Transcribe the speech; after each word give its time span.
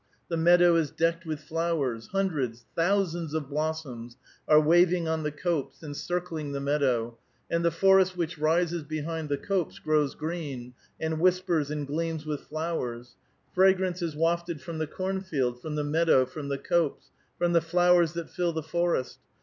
The 0.29 0.35
meadow 0.35 0.77
is 0.77 0.89
decked 0.89 1.27
with 1.27 1.39
flowers; 1.41 2.07
hundreds, 2.07 2.65
thousands 2.75 3.35
of 3.35 3.49
blossoms 3.49 4.17
are 4.47 4.59
waving 4.59 5.07
on 5.07 5.21
the 5.21 5.29
copse 5.31 5.81
enciivling 5.83 6.53
the 6.53 6.59
meadow, 6.59 7.19
and 7.51 7.63
the 7.63 7.69
forest 7.69 8.17
which 8.17 8.39
rises 8.39 8.81
behind 8.81 9.29
the 9.29 9.37
copse 9.37 9.77
grows 9.77 10.15
green, 10.15 10.73
and 10.99 11.19
whispers 11.19 11.69
and 11.69 11.85
gleams 11.85 12.25
with 12.25 12.41
flowers; 12.41 13.15
fragrance 13.53 14.01
is 14.01 14.15
wafted 14.15 14.59
from 14.59 14.79
the 14.79 14.87
cornfield, 14.87 15.61
from 15.61 15.75
the 15.75 15.83
meadow, 15.83 16.25
from 16.25 16.49
the 16.49 16.57
copse, 16.57 17.11
from 17.37 17.53
the 17.53 17.61
flowers 17.61 18.13
that 18.13 18.31
fill 18.31 18.51
the 18.53 18.63
forest. 18.63 19.19